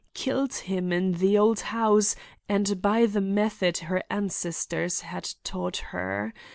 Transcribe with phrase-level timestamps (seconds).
[0.15, 2.15] Killed him in the old house
[2.49, 6.33] and by the method her ancestors had taught her.